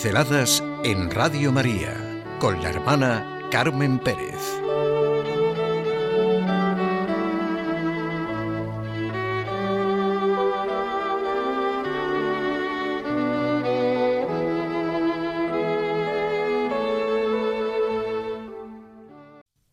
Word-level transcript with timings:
Pinceladas 0.00 0.62
en 0.84 1.10
Radio 1.10 1.50
María 1.50 2.22
con 2.38 2.62
la 2.62 2.70
hermana 2.70 3.48
Carmen 3.50 3.98
Pérez. 3.98 4.36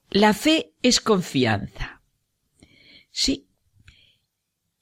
La 0.10 0.34
fe 0.34 0.74
es 0.82 1.00
confianza. 1.00 2.02
Sí, 3.12 3.48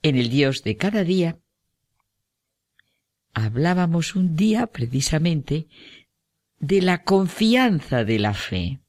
en 0.03 0.15
el 0.15 0.29
Dios 0.29 0.63
de 0.63 0.77
cada 0.77 1.03
día 1.03 1.42
hablábamos 3.33 4.15
un 4.15 4.35
día 4.35 4.67
precisamente 4.67 5.67
de 6.59 6.81
la 6.81 7.03
confianza 7.03 8.03
de 8.03 8.19
la 8.19 8.33
fe. 8.33 8.79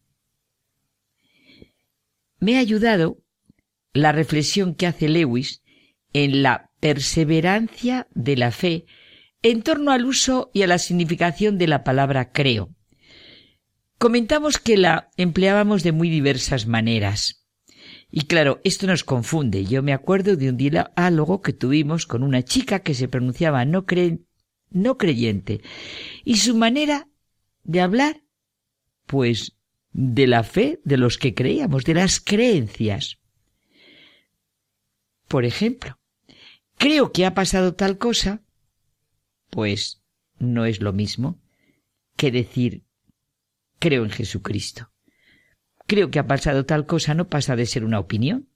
Me 2.39 2.57
ha 2.57 2.61
ayudado 2.61 3.19
la 3.93 4.13
reflexión 4.13 4.75
que 4.75 4.87
hace 4.87 5.09
Lewis 5.09 5.63
en 6.13 6.43
la 6.43 6.71
perseverancia 6.81 8.07
de 8.15 8.37
la 8.37 8.51
fe 8.51 8.85
en 9.43 9.63
torno 9.63 9.93
al 9.93 10.05
uso 10.05 10.51
y 10.55 10.63
a 10.63 10.67
la 10.67 10.79
significación 10.79 11.59
de 11.59 11.67
la 11.67 11.85
palabra 11.85 12.33
creo. 12.33 12.71
Comentamos 13.99 14.59
que 14.59 14.77
la 14.77 15.11
empleábamos 15.17 15.83
de 15.83 15.93
muy 15.93 16.11
diversas 16.11 16.67
maneras. 16.67 17.47
Y 18.11 18.23
claro, 18.23 18.61
esto 18.65 18.87
nos 18.87 19.05
confunde. 19.05 19.65
Yo 19.65 19.83
me 19.83 19.93
acuerdo 19.93 20.37
de 20.37 20.51
un 20.51 20.57
diálogo 20.57 21.43
que 21.43 21.53
tuvimos 21.53 22.07
con 22.07 22.23
una 22.23 22.43
chica 22.43 22.81
que 22.81 22.95
se 22.95 23.09
pronunciaba 23.09 23.65
no, 23.65 23.87
cree 23.87 24.21
no 24.75 24.99
creyente. 24.99 25.63
Y 26.25 26.37
su 26.37 26.55
manera 26.55 27.09
de 27.63 27.81
hablar, 27.81 28.23
pues 29.07 29.57
de 29.93 30.27
la 30.27 30.43
fe 30.43 30.81
de 30.85 30.99
los 30.99 31.17
que 31.17 31.35
creíamos, 31.35 31.85
de 31.85 31.95
las 31.95 32.21
creencias. 32.21 33.19
Por 35.29 35.45
ejemplo, 35.45 35.99
creo 36.77 37.13
que 37.13 37.25
ha 37.25 37.33
pasado 37.33 37.75
tal 37.75 37.97
cosa, 37.97 38.43
pues 39.51 40.03
no 40.39 40.67
es 40.67 40.81
lo 40.81 40.93
mismo 40.93 41.41
que 42.17 42.31
decir 42.31 42.85
creo 43.79 44.05
en 44.05 44.11
Jesucristo. 44.11 44.91
Creo 45.87 46.11
que 46.11 46.19
ha 46.19 46.27
pasado 46.27 46.65
tal 46.65 46.87
cosa 46.87 47.15
no 47.15 47.29
pasa 47.29 47.57
de 47.57 47.67
ser 47.67 47.85
una 47.85 48.01
opinión. 48.01 48.49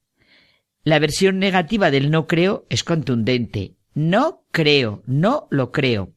La 0.83 0.99
versión 0.99 1.39
negativa 1.39 1.91
del 1.91 2.11
no 2.11 2.27
creo 2.27 2.67
es 2.71 2.83
contundente. 2.83 3.78
No 3.99 4.45
creo, 4.53 5.03
no 5.07 5.49
lo 5.51 5.73
creo. 5.73 6.15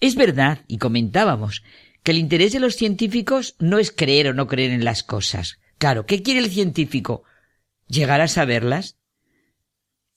Es 0.00 0.14
verdad, 0.14 0.64
y 0.66 0.78
comentábamos, 0.78 1.62
que 2.02 2.12
el 2.12 2.18
interés 2.18 2.54
de 2.54 2.60
los 2.60 2.76
científicos 2.76 3.56
no 3.58 3.78
es 3.78 3.92
creer 3.92 4.28
o 4.28 4.32
no 4.32 4.46
creer 4.46 4.70
en 4.70 4.86
las 4.86 5.02
cosas. 5.02 5.60
Claro, 5.76 6.06
¿qué 6.06 6.22
quiere 6.22 6.40
el 6.40 6.50
científico? 6.50 7.24
¿Llegar 7.88 8.22
a 8.22 8.28
saberlas? 8.28 8.96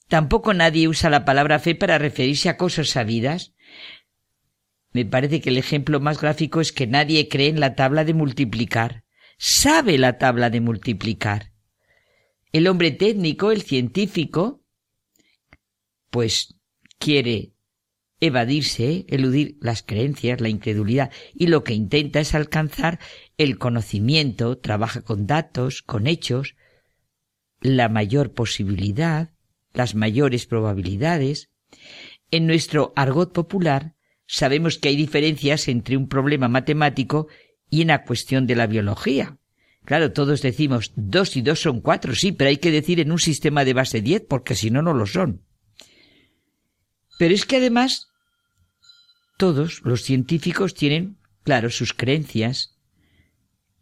Tampoco 0.08 0.54
nadie 0.54 0.88
usa 0.88 1.10
la 1.10 1.26
palabra 1.26 1.58
fe 1.58 1.74
para 1.74 1.98
referirse 1.98 2.48
a 2.48 2.56
cosas 2.56 2.88
sabidas. 2.88 3.52
Me 4.92 5.04
parece 5.04 5.42
que 5.42 5.50
el 5.50 5.58
ejemplo 5.58 6.00
más 6.00 6.22
gráfico 6.22 6.62
es 6.62 6.72
que 6.72 6.86
nadie 6.86 7.28
cree 7.28 7.48
en 7.48 7.60
la 7.60 7.74
tabla 7.74 8.06
de 8.06 8.14
multiplicar. 8.14 9.04
Sabe 9.36 9.98
la 9.98 10.16
tabla 10.16 10.48
de 10.48 10.62
multiplicar. 10.62 11.52
El 12.50 12.66
hombre 12.66 12.92
técnico, 12.92 13.52
el 13.52 13.60
científico, 13.60 14.61
pues 16.12 16.54
quiere 16.98 17.54
evadirse, 18.20 19.06
eludir 19.08 19.56
las 19.62 19.82
creencias, 19.82 20.42
la 20.42 20.50
incredulidad, 20.50 21.10
y 21.34 21.46
lo 21.46 21.64
que 21.64 21.72
intenta 21.72 22.20
es 22.20 22.34
alcanzar 22.34 23.00
el 23.38 23.58
conocimiento, 23.58 24.58
trabaja 24.58 25.00
con 25.00 25.26
datos, 25.26 25.80
con 25.80 26.06
hechos, 26.06 26.54
la 27.62 27.88
mayor 27.88 28.34
posibilidad, 28.34 29.32
las 29.72 29.94
mayores 29.94 30.44
probabilidades. 30.46 31.48
En 32.30 32.46
nuestro 32.46 32.92
argot 32.94 33.32
popular 33.32 33.94
sabemos 34.26 34.76
que 34.78 34.90
hay 34.90 34.96
diferencias 34.96 35.66
entre 35.66 35.96
un 35.96 36.08
problema 36.08 36.46
matemático 36.48 37.26
y 37.70 37.82
una 37.82 38.04
cuestión 38.04 38.46
de 38.46 38.56
la 38.56 38.66
biología. 38.66 39.38
Claro, 39.86 40.12
todos 40.12 40.42
decimos 40.42 40.92
dos 40.94 41.36
y 41.38 41.42
dos 41.42 41.60
son 41.60 41.80
cuatro, 41.80 42.14
sí, 42.14 42.32
pero 42.32 42.50
hay 42.50 42.58
que 42.58 42.70
decir 42.70 43.00
en 43.00 43.10
un 43.10 43.18
sistema 43.18 43.64
de 43.64 43.72
base 43.72 44.02
diez, 44.02 44.22
porque 44.28 44.54
si 44.54 44.70
no, 44.70 44.82
no 44.82 44.92
lo 44.92 45.06
son. 45.06 45.42
Pero 47.22 47.36
es 47.36 47.46
que 47.46 47.58
además 47.58 48.08
todos 49.38 49.82
los 49.84 50.02
científicos 50.02 50.74
tienen, 50.74 51.18
claro, 51.44 51.70
sus 51.70 51.94
creencias 51.94 52.76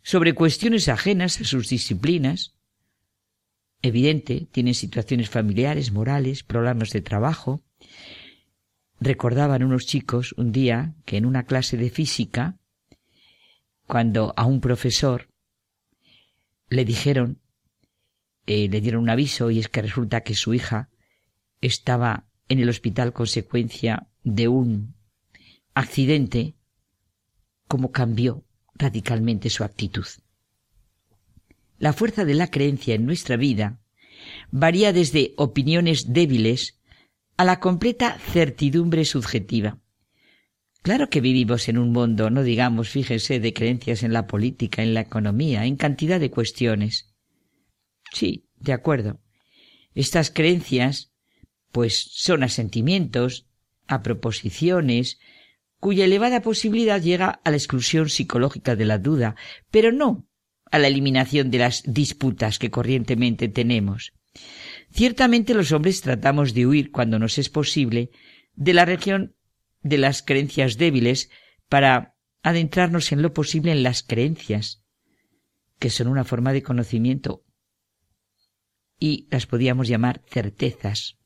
sobre 0.03 0.35
cuestiones 0.35 0.91
ajenas 0.91 1.41
a 1.41 1.45
sus 1.45 1.71
disciplinas. 1.71 2.55
Evidente, 3.81 4.47
tienen 4.53 4.75
situaciones 4.75 5.31
familiares, 5.31 5.91
morales, 5.91 6.43
problemas 6.43 6.91
de 6.91 7.01
trabajo. 7.01 7.65
Recordaban 9.01 9.63
unos 9.63 9.87
chicos 9.87 10.35
un 10.37 10.53
día 10.53 10.95
que 11.07 11.17
en 11.17 11.25
una 11.25 11.45
clase 11.45 11.79
de 11.79 11.89
física, 11.89 12.59
cuando 13.87 14.35
a 14.37 14.45
un 14.45 14.61
profesor 14.61 15.31
le 16.69 16.85
dijeron, 16.85 17.41
eh, 18.45 18.69
le 18.69 18.83
dieron 18.83 19.05
un 19.05 19.09
aviso 19.09 19.51
y 19.51 19.61
es 19.61 19.71
que 19.71 19.81
resulta 19.81 20.25
que 20.25 20.35
su 20.35 20.53
hija 20.53 20.91
estaba 21.63 22.27
en 22.51 22.59
el 22.59 22.69
hospital 22.69 23.15
consecuencia 23.15 24.09
de 24.25 24.49
un 24.49 24.95
accidente, 25.73 26.57
cómo 27.69 27.93
cambió 27.93 28.45
radicalmente 28.75 29.49
su 29.49 29.63
actitud. 29.65 30.05
La 31.79 31.93
fuerza 31.93 32.25
de 32.25 32.35
la 32.35 32.51
creencia 32.51 32.95
en 32.95 33.07
nuestra 33.07 33.37
vida 33.37 33.81
varía 34.51 34.93
desde 34.93 35.33
opiniones 35.37 36.13
débiles 36.13 36.81
a 37.37 37.45
la 37.45 37.61
completa 37.61 38.19
certidumbre 38.19 39.05
subjetiva. 39.05 39.79
Claro 40.83 41.09
que 41.09 41.21
vivimos 41.21 41.69
en 41.69 41.79
un 41.79 41.93
mundo, 41.93 42.31
no 42.31 42.43
digamos, 42.43 42.89
fíjese, 42.89 43.39
de 43.39 43.55
creencias 43.55 44.03
en 44.03 44.13
la 44.13 44.27
política, 44.27 44.83
en 44.83 44.93
la 44.93 45.03
economía, 45.03 45.67
en 45.67 45.77
cantidad 45.77 46.19
de 46.19 46.31
cuestiones. 46.31 47.15
Sí, 48.13 48.49
de 48.57 48.73
acuerdo. 48.73 49.21
Estas 49.95 50.31
creencias 50.31 51.13
pues 51.73 52.11
son 52.13 52.43
asentimientos, 52.43 53.47
a 53.87 54.03
proposiciones, 54.03 55.19
cuya 55.79 56.05
elevada 56.05 56.43
posibilidad 56.43 57.01
llega 57.01 57.41
a 57.45 57.51
la 57.51 57.57
exclusión 57.57 58.09
psicológica 58.09 58.77
de 58.77 58.85
la 58.85 58.99
duda, 58.99 59.37
pero 59.71 59.93
no 59.93 60.29
a 60.71 60.79
la 60.79 60.87
eliminación 60.87 61.51
de 61.51 61.59
las 61.59 61.83
disputas 61.85 62.59
que 62.59 62.71
corrientemente 62.71 63.49
tenemos. 63.49 64.13
Ciertamente 64.93 65.55
los 65.55 65.73
hombres 65.73 66.01
tratamos 66.01 66.55
de 66.55 66.67
huir, 66.67 66.91
cuando 66.93 67.19
nos 67.19 67.39
es 67.39 67.49
posible, 67.49 68.11
de 68.55 68.75
la 68.75 68.85
región 68.85 69.35
de 69.83 69.99
las 69.99 70.23
creencias 70.23 70.77
débiles 70.77 71.31
para 71.69 72.15
adentrarnos 72.43 73.11
en 73.13 73.23
lo 73.23 73.33
posible 73.33 73.73
en 73.73 73.83
las 73.83 74.03
creencias, 74.03 74.85
que 75.79 75.91
son 75.91 76.09
una 76.09 76.25
forma 76.25 76.53
de 76.53 76.63
conocimiento 76.63 77.45
y 78.99 79.27
las 79.31 79.47
podíamos 79.47 79.89
llamar 79.89 80.23
certezas. 80.27 81.20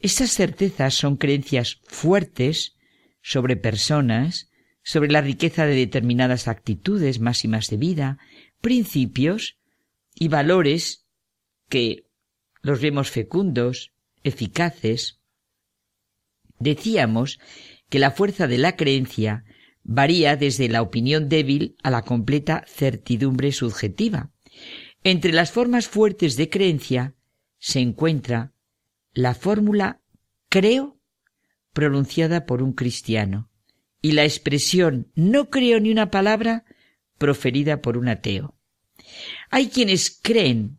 Estas 0.00 0.32
certezas 0.32 0.94
son 0.94 1.16
creencias 1.16 1.80
fuertes 1.84 2.76
sobre 3.22 3.56
personas, 3.56 4.50
sobre 4.82 5.10
la 5.10 5.20
riqueza 5.20 5.64
de 5.64 5.76
determinadas 5.76 6.48
actitudes 6.48 7.20
máximas 7.20 7.68
de 7.68 7.76
vida, 7.76 8.18
principios 8.60 9.58
y 10.14 10.28
valores 10.28 11.06
que 11.68 12.06
los 12.62 12.80
vemos 12.80 13.10
fecundos, 13.10 13.92
eficaces. 14.24 15.20
Decíamos 16.58 17.38
que 17.88 17.98
la 17.98 18.10
fuerza 18.10 18.46
de 18.46 18.58
la 18.58 18.76
creencia 18.76 19.44
varía 19.84 20.36
desde 20.36 20.68
la 20.68 20.82
opinión 20.82 21.28
débil 21.28 21.76
a 21.82 21.90
la 21.90 22.02
completa 22.02 22.64
certidumbre 22.66 23.52
subjetiva. 23.52 24.30
Entre 25.04 25.32
las 25.32 25.50
formas 25.50 25.88
fuertes 25.88 26.36
de 26.36 26.48
creencia 26.48 27.14
se 27.58 27.80
encuentra 27.80 28.52
la 29.14 29.34
fórmula 29.34 30.00
creo 30.48 30.98
pronunciada 31.72 32.46
por 32.46 32.62
un 32.62 32.72
cristiano 32.72 33.50
y 34.00 34.12
la 34.12 34.24
expresión 34.24 35.10
no 35.14 35.48
creo 35.48 35.80
ni 35.80 35.90
una 35.90 36.10
palabra 36.10 36.64
proferida 37.18 37.80
por 37.80 37.96
un 37.96 38.08
ateo. 38.08 38.58
Hay 39.50 39.68
quienes 39.68 40.10
creen 40.10 40.78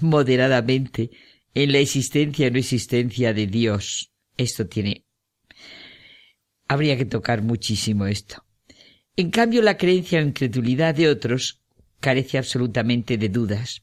moderadamente 0.00 1.10
en 1.54 1.72
la 1.72 1.78
existencia 1.78 2.48
o 2.48 2.50
no 2.50 2.58
existencia 2.58 3.32
de 3.32 3.46
Dios. 3.46 4.12
Esto 4.36 4.66
tiene. 4.66 5.04
Habría 6.66 6.96
que 6.96 7.04
tocar 7.04 7.42
muchísimo 7.42 8.06
esto. 8.06 8.44
En 9.16 9.30
cambio, 9.30 9.62
la 9.62 9.76
creencia 9.76 10.18
o 10.18 10.22
incredulidad 10.22 10.94
de 10.94 11.08
otros 11.08 11.60
carece 12.00 12.38
absolutamente 12.38 13.16
de 13.16 13.28
dudas. 13.28 13.82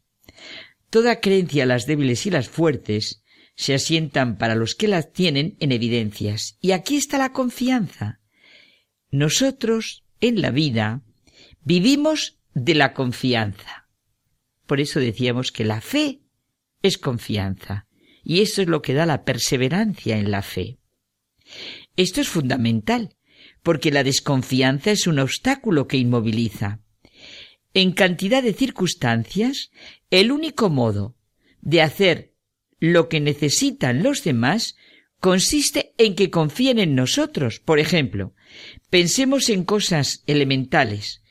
Toda 0.90 1.22
creencia, 1.22 1.66
las 1.66 1.86
débiles 1.86 2.26
y 2.26 2.32
las 2.32 2.50
fuertes, 2.50 3.21
se 3.62 3.76
asientan 3.76 4.40
para 4.40 4.56
los 4.56 4.74
que 4.74 4.88
las 4.88 5.14
tienen 5.14 5.56
en 5.60 5.72
evidencias. 5.72 6.58
Y 6.62 6.72
aquí 6.72 6.96
está 6.96 7.20
la 7.20 7.32
confianza. 7.32 8.20
nosotros 9.12 10.04
en 10.20 10.42
la 10.42 10.50
vida 10.50 11.04
vivimos 11.64 12.40
de 12.56 12.74
la 12.74 12.96
confianza. 12.96 13.88
Por 14.66 14.82
eso 14.82 15.00
decíamos 15.00 15.52
que 15.52 15.64
la 15.64 15.80
fe 15.80 16.22
es 16.82 16.98
confianza. 16.98 17.86
Y 18.24 18.42
eso 18.42 18.64
es 18.64 18.68
lo 18.68 18.82
que 18.82 18.96
da 18.96 19.06
la 19.06 19.26
perseverancia 19.26 20.18
en 20.18 20.32
la 20.32 20.42
fe. 20.42 20.80
Esto 21.96 22.20
es 22.20 22.30
fundamental, 22.30 23.16
porque 23.62 23.92
la 23.92 24.04
desconfianza 24.04 24.90
es 24.90 25.06
un 25.06 25.20
obstáculo 25.20 25.88
que 25.88 25.98
inmoviliza. 25.98 26.80
En 27.76 27.92
cantidad 27.92 28.42
de 28.42 28.54
circunstancias, 28.54 29.70
el 30.10 30.32
único 30.32 30.72
modo 30.72 31.16
de 31.62 31.84
hacer 31.84 32.31
lo 32.82 33.08
que 33.08 33.22
necesitan 33.22 34.04
los 34.04 34.26
demás 34.26 34.76
consiste 35.22 35.94
en 35.98 36.16
que 36.16 36.32
confíen 36.32 36.80
en 36.80 36.96
nosotros. 36.96 37.60
Por 37.60 37.80
ejemplo, 37.80 38.34
pensemos 38.90 39.48
en 39.50 39.64
cosas 39.64 40.24
elementales. 40.26 41.22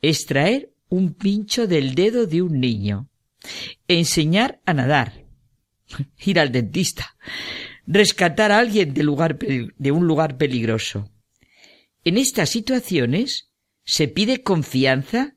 Extraer 0.00 0.72
un 0.88 1.12
pincho 1.12 1.66
del 1.66 1.94
dedo 1.94 2.26
de 2.26 2.40
un 2.40 2.60
niño. 2.60 3.10
Enseñar 3.88 4.60
a 4.64 4.72
nadar. 4.72 5.26
Ir 6.24 6.38
al 6.38 6.52
dentista. 6.52 7.16
Rescatar 7.86 8.52
a 8.52 8.60
alguien 8.60 8.94
de, 8.94 9.72
de 9.76 9.90
un 9.90 10.06
lugar 10.06 10.38
peligroso. 10.38 11.10
En 12.04 12.18
estas 12.18 12.50
situaciones 12.50 13.50
se 13.84 14.06
pide 14.06 14.44
confianza 14.44 15.34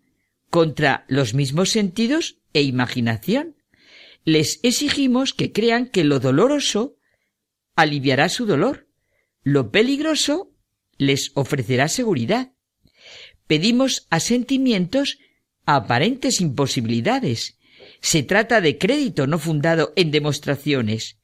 contra 0.52 1.04
los 1.08 1.34
mismos 1.34 1.72
sentidos 1.72 2.38
e 2.54 2.62
imaginación. 2.62 3.56
Les 4.26 4.60
exigimos 4.64 5.34
que 5.34 5.52
crean 5.52 5.88
que 5.88 6.04
lo 6.04 6.20
doloroso 6.20 6.96
aliviará 7.76 8.30
su 8.30 8.46
dolor, 8.46 8.88
lo 9.44 9.72
peligroso 9.72 10.52
les 10.98 11.32
ofrecerá 11.36 11.88
seguridad. 11.90 12.54
Pedimos 13.48 14.08
asentimientos 14.10 15.20
a 15.66 15.76
aparentes 15.78 16.40
imposibilidades. 16.40 17.58
Se 18.00 18.24
trata 18.24 18.62
de 18.62 18.78
crédito 18.78 19.28
no 19.28 19.40
fundado 19.40 19.92
en 19.96 20.12
demostraciones. 20.12 21.20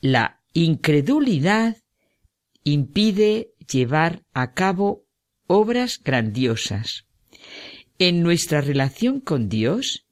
La 0.00 0.42
incredulidad 0.52 1.78
impide 2.62 3.52
llevar 3.70 4.24
a 4.32 4.52
cabo 4.52 5.06
obras 5.46 6.00
grandiosas. 6.02 7.06
En 7.98 8.22
nuestra 8.22 8.60
relación 8.60 9.20
con 9.20 9.48
Dios, 9.48 10.03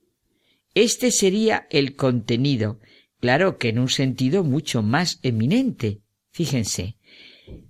este 0.74 1.10
sería 1.10 1.66
el 1.70 1.96
contenido, 1.96 2.80
claro 3.20 3.58
que 3.58 3.68
en 3.68 3.78
un 3.78 3.88
sentido 3.88 4.44
mucho 4.44 4.82
más 4.82 5.18
eminente. 5.22 6.00
Fíjense, 6.30 6.96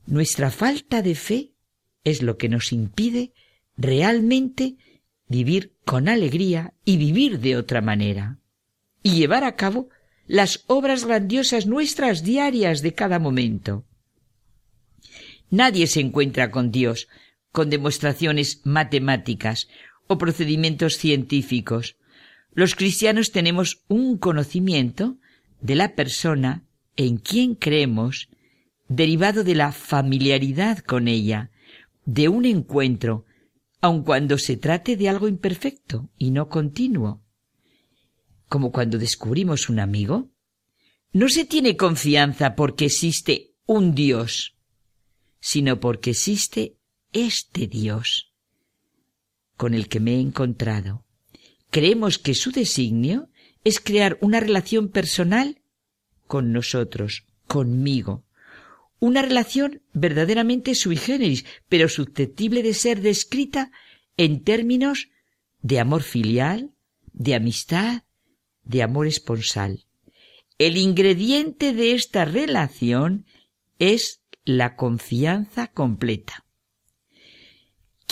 nuestra 0.06 0.50
falta 0.50 1.02
de 1.02 1.14
fe 1.14 1.52
es 2.04 2.22
lo 2.22 2.36
que 2.36 2.48
nos 2.48 2.72
impide 2.72 3.32
realmente 3.76 4.76
vivir 5.28 5.74
con 5.84 6.08
alegría 6.08 6.74
y 6.84 6.96
vivir 6.96 7.40
de 7.40 7.56
otra 7.56 7.80
manera, 7.80 8.38
y 9.02 9.16
llevar 9.16 9.44
a 9.44 9.56
cabo 9.56 9.88
las 10.26 10.64
obras 10.66 11.04
grandiosas 11.04 11.66
nuestras 11.66 12.22
diarias 12.22 12.82
de 12.82 12.94
cada 12.94 13.18
momento. 13.18 13.84
Nadie 15.50 15.86
se 15.86 16.00
encuentra 16.00 16.50
con 16.50 16.70
Dios 16.70 17.08
con 17.52 17.68
demostraciones 17.68 18.62
matemáticas 18.64 19.68
o 20.08 20.18
procedimientos 20.18 20.96
científicos. 20.96 21.96
Los 22.54 22.74
cristianos 22.74 23.32
tenemos 23.32 23.82
un 23.88 24.18
conocimiento 24.18 25.18
de 25.60 25.74
la 25.74 25.94
persona 25.94 26.64
en 26.96 27.16
quien 27.16 27.54
creemos 27.54 28.28
derivado 28.88 29.42
de 29.42 29.54
la 29.54 29.72
familiaridad 29.72 30.78
con 30.80 31.08
ella, 31.08 31.50
de 32.04 32.28
un 32.28 32.44
encuentro, 32.44 33.24
aun 33.80 34.02
cuando 34.02 34.36
se 34.36 34.56
trate 34.56 34.96
de 34.96 35.08
algo 35.08 35.28
imperfecto 35.28 36.10
y 36.18 36.30
no 36.30 36.48
continuo. 36.48 37.22
Como 38.48 38.70
cuando 38.70 38.98
descubrimos 38.98 39.70
un 39.70 39.80
amigo, 39.80 40.30
no 41.12 41.28
se 41.28 41.46
tiene 41.46 41.76
confianza 41.76 42.54
porque 42.54 42.86
existe 42.86 43.54
un 43.66 43.94
Dios, 43.94 44.56
sino 45.40 45.80
porque 45.80 46.10
existe 46.10 46.76
este 47.12 47.66
Dios 47.66 48.32
con 49.56 49.74
el 49.74 49.88
que 49.88 50.00
me 50.00 50.16
he 50.16 50.20
encontrado. 50.20 51.01
Creemos 51.72 52.18
que 52.18 52.34
su 52.34 52.52
designio 52.52 53.30
es 53.64 53.80
crear 53.80 54.18
una 54.20 54.40
relación 54.40 54.90
personal 54.90 55.62
con 56.26 56.52
nosotros, 56.52 57.24
conmigo, 57.46 58.26
una 59.00 59.22
relación 59.22 59.80
verdaderamente 59.94 60.74
sui 60.74 60.98
generis, 60.98 61.46
pero 61.70 61.88
susceptible 61.88 62.62
de 62.62 62.74
ser 62.74 63.00
descrita 63.00 63.72
en 64.18 64.44
términos 64.44 65.08
de 65.62 65.80
amor 65.80 66.02
filial, 66.02 66.74
de 67.14 67.36
amistad, 67.36 68.02
de 68.64 68.82
amor 68.82 69.06
esponsal. 69.06 69.86
El 70.58 70.76
ingrediente 70.76 71.72
de 71.72 71.92
esta 71.92 72.26
relación 72.26 73.24
es 73.78 74.20
la 74.44 74.76
confianza 74.76 75.68
completa. 75.68 76.44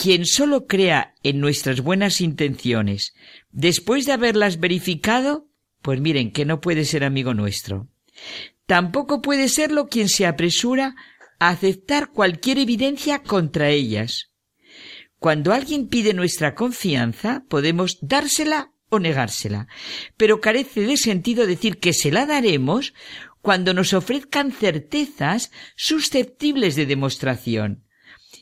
Quien 0.00 0.24
solo 0.24 0.66
crea 0.66 1.14
en 1.22 1.40
nuestras 1.40 1.82
buenas 1.82 2.22
intenciones 2.22 3.12
después 3.50 4.06
de 4.06 4.12
haberlas 4.12 4.58
verificado, 4.58 5.46
pues 5.82 6.00
miren 6.00 6.32
que 6.32 6.46
no 6.46 6.62
puede 6.62 6.86
ser 6.86 7.04
amigo 7.04 7.34
nuestro. 7.34 7.86
Tampoco 8.64 9.20
puede 9.20 9.50
serlo 9.50 9.88
quien 9.88 10.08
se 10.08 10.24
apresura 10.26 10.94
a 11.38 11.50
aceptar 11.50 12.12
cualquier 12.12 12.56
evidencia 12.56 13.22
contra 13.22 13.68
ellas. 13.68 14.30
Cuando 15.18 15.52
alguien 15.52 15.88
pide 15.88 16.14
nuestra 16.14 16.54
confianza, 16.54 17.44
podemos 17.50 17.98
dársela 18.00 18.72
o 18.88 19.00
negársela, 19.00 19.68
pero 20.16 20.40
carece 20.40 20.80
de 20.80 20.96
sentido 20.96 21.46
decir 21.46 21.78
que 21.78 21.92
se 21.92 22.10
la 22.10 22.24
daremos 22.24 22.94
cuando 23.42 23.74
nos 23.74 23.92
ofrezcan 23.92 24.50
certezas 24.50 25.50
susceptibles 25.76 26.74
de 26.74 26.86
demostración. 26.86 27.84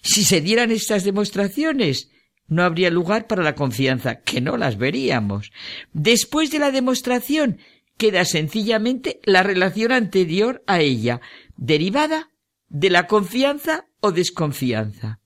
Si 0.03 0.25
se 0.25 0.41
dieran 0.41 0.71
estas 0.71 1.05
demostraciones, 1.05 2.11
no 2.47 2.63
habría 2.63 2.91
lugar 2.91 3.27
para 3.27 3.43
la 3.43 3.55
confianza, 3.55 4.23
que 4.23 4.41
no 4.41 4.57
las 4.57 4.79
veríamos. 4.79 5.51
Después 5.93 6.51
de 6.51 6.59
la 6.59 6.71
demostración, 6.71 7.59
queda 7.97 8.25
sencillamente 8.25 9.21
la 9.25 9.43
relación 9.43 9.93
anterior 9.93 10.63
a 10.67 10.81
ella, 10.81 11.21
derivada 11.57 12.31
de 12.69 12.91
la 12.91 13.07
confianza 13.07 13.87
o 14.01 14.13
desconfianza. 14.13 15.21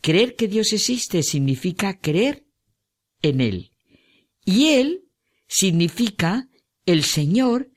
Creer 0.00 0.34
que 0.36 0.48
Dios 0.48 0.72
existe 0.72 1.22
significa 1.22 2.00
creer 2.00 2.44
en 3.22 3.40
Él. 3.40 3.72
Y 4.44 4.68
Él 4.68 5.04
significa 5.46 6.48
el 6.86 7.04
Señor 7.04 7.70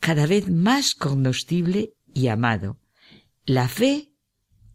cada 0.00 0.26
vez 0.26 0.48
más 0.50 0.94
cognoscible 0.94 1.94
y 2.12 2.28
amado. 2.28 2.78
La 3.44 3.68
fe 3.68 4.07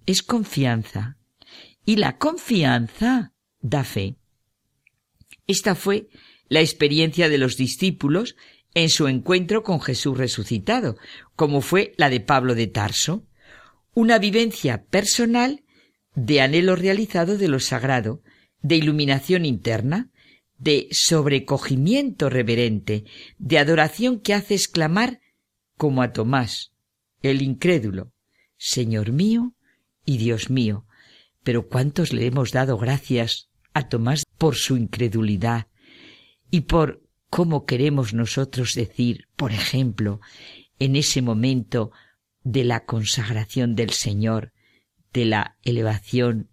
es 0.05 0.22
confianza 0.22 1.17
y 1.86 1.98
la 1.98 2.17
confianza 2.17 3.33
da 3.62 3.83
fe. 3.83 4.15
Esta 5.48 5.75
fue 5.75 6.07
la 6.48 6.62
experiencia 6.62 7.29
de 7.29 7.38
los 7.38 7.57
discípulos 7.57 8.36
en 8.74 8.89
su 8.89 9.07
encuentro 9.07 9.63
con 9.63 9.81
Jesús 9.81 10.17
resucitado, 10.17 10.98
como 11.36 11.62
fue 11.62 11.93
la 11.98 12.10
de 12.10 12.19
Pablo 12.19 12.55
de 12.55 12.67
Tarso, 12.67 13.25
una 13.93 14.17
vivencia 14.17 14.86
personal 14.86 15.63
de 16.15 16.41
anhelo 16.41 16.75
realizado 16.75 17.38
de 17.38 17.48
lo 17.48 17.60
sagrado, 17.60 18.22
de 18.62 18.77
iluminación 18.77 19.45
interna, 19.45 20.10
de 20.57 20.88
sobrecogimiento 20.91 22.29
reverente, 22.29 23.03
de 23.38 23.60
adoración 23.60 24.19
que 24.19 24.33
hace 24.33 24.55
exclamar, 24.55 25.19
como 25.77 26.01
a 26.01 26.13
Tomás, 26.13 26.72
el 27.22 27.41
incrédulo, 27.41 28.13
Señor 28.57 29.12
mío 29.12 29.55
y 30.05 30.17
Dios 30.17 30.50
mío. 30.50 30.86
Pero 31.43 31.67
cuántos 31.67 32.13
le 32.13 32.25
hemos 32.25 32.51
dado 32.51 32.77
gracias 32.77 33.50
a 33.74 33.89
Tomás 33.89 34.25
por 34.38 34.55
su 34.55 34.77
incredulidad 34.77 35.67
y 36.50 36.62
por 36.62 37.03
cómo 37.29 37.65
queremos 37.65 38.13
nosotros 38.13 38.75
decir, 38.75 39.27
por 39.36 39.51
ejemplo, 39.51 40.22
en 40.79 40.95
ese 40.95 41.22
momento 41.22 41.91
de 42.43 42.63
la 42.63 42.86
consagración 42.86 43.75
del 43.75 43.91
Señor, 43.91 44.53
de 45.13 45.25
la 45.25 45.57
elevación 45.63 46.50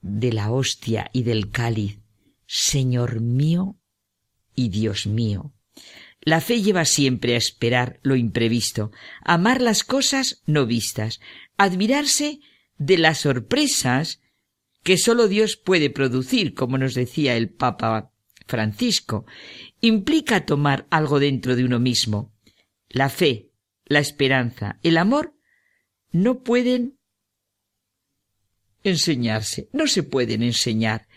de 0.00 0.32
la 0.32 0.50
hostia 0.50 1.10
y 1.12 1.22
del 1.22 1.50
cáliz, 1.50 2.00
Señor 2.46 3.20
mío 3.20 3.76
y 4.54 4.68
Dios 4.68 5.06
mío. 5.06 5.52
La 6.20 6.40
fe 6.40 6.62
lleva 6.62 6.84
siempre 6.84 7.34
a 7.34 7.38
esperar 7.38 8.00
lo 8.02 8.16
imprevisto, 8.16 8.92
amar 9.22 9.60
las 9.60 9.82
cosas 9.82 10.42
no 10.46 10.66
vistas, 10.66 11.20
admirarse 11.56 12.40
de 12.78 12.98
las 12.98 13.18
sorpresas 13.18 14.20
que 14.82 14.98
sólo 14.98 15.28
Dios 15.28 15.56
puede 15.56 15.90
producir, 15.90 16.54
como 16.54 16.78
nos 16.78 16.94
decía 16.94 17.36
el 17.36 17.48
Papa 17.48 18.12
Francisco, 18.46 19.24
implica 19.80 20.44
tomar 20.44 20.86
algo 20.90 21.18
dentro 21.18 21.56
de 21.56 21.64
uno 21.64 21.80
mismo. 21.80 22.32
La 22.88 23.08
fe, 23.08 23.50
la 23.86 23.98
esperanza, 23.98 24.78
el 24.82 24.98
amor 24.98 25.34
no 26.12 26.42
pueden 26.42 26.98
enseñarse, 28.82 29.68
no 29.72 29.86
se 29.86 30.02
pueden 30.02 30.42
enseñar. 30.42 31.08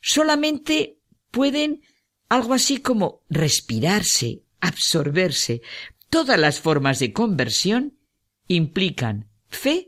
Solamente 0.00 1.00
pueden 1.30 1.82
algo 2.28 2.54
así 2.54 2.78
como 2.78 3.22
respirarse, 3.28 4.44
absorberse. 4.60 5.60
Todas 6.08 6.38
las 6.38 6.60
formas 6.60 6.98
de 7.00 7.12
conversión 7.12 7.98
implican 8.46 9.28
fe 9.48 9.87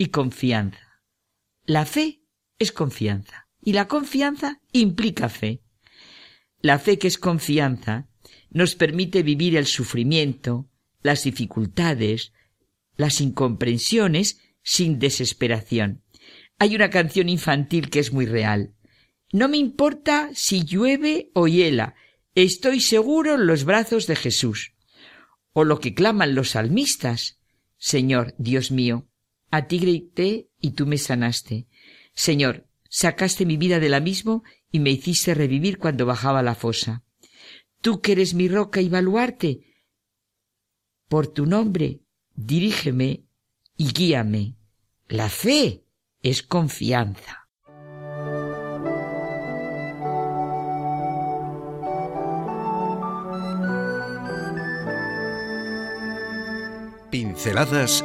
y 0.00 0.06
confianza. 0.06 1.02
La 1.66 1.84
fe 1.84 2.22
es 2.58 2.72
confianza 2.72 3.48
y 3.60 3.74
la 3.74 3.86
confianza 3.86 4.62
implica 4.72 5.28
fe. 5.28 5.60
La 6.62 6.78
fe 6.78 6.98
que 6.98 7.06
es 7.06 7.18
confianza 7.18 8.08
nos 8.48 8.76
permite 8.76 9.22
vivir 9.22 9.58
el 9.58 9.66
sufrimiento, 9.66 10.70
las 11.02 11.24
dificultades, 11.24 12.32
las 12.96 13.20
incomprensiones 13.20 14.40
sin 14.62 14.98
desesperación. 14.98 16.02
Hay 16.58 16.74
una 16.74 16.88
canción 16.88 17.28
infantil 17.28 17.90
que 17.90 17.98
es 17.98 18.10
muy 18.10 18.24
real. 18.24 18.72
No 19.34 19.50
me 19.50 19.58
importa 19.58 20.30
si 20.32 20.64
llueve 20.64 21.30
o 21.34 21.46
hiela, 21.46 21.94
estoy 22.34 22.80
seguro 22.80 23.34
en 23.34 23.46
los 23.46 23.64
brazos 23.64 24.06
de 24.06 24.16
Jesús. 24.16 24.72
O 25.52 25.64
lo 25.64 25.78
que 25.78 25.92
claman 25.92 26.34
los 26.34 26.52
salmistas. 26.52 27.38
Señor, 27.76 28.34
Dios 28.38 28.70
mío, 28.70 29.09
a 29.50 29.66
ti 29.66 29.78
grité 29.78 30.48
y 30.60 30.72
tú 30.72 30.86
me 30.86 30.98
sanaste. 30.98 31.66
Señor, 32.14 32.66
sacaste 32.88 33.46
mi 33.46 33.56
vida 33.56 33.80
del 33.80 33.94
abismo 33.94 34.42
y 34.70 34.80
me 34.80 34.90
hiciste 34.90 35.34
revivir 35.34 35.78
cuando 35.78 36.06
bajaba 36.06 36.42
la 36.42 36.54
fosa. 36.54 37.02
Tú 37.80 38.00
que 38.00 38.12
eres 38.12 38.34
mi 38.34 38.48
roca 38.48 38.80
y 38.80 38.88
baluarte, 38.88 39.70
por 41.08 41.26
tu 41.26 41.44
nombre, 41.44 42.02
dirígeme 42.36 43.24
y 43.76 43.92
guíame. 43.92 44.54
La 45.08 45.28
fe 45.28 45.84
es 46.22 46.44
confianza. 46.44 47.48
Pinceladas 57.10 58.04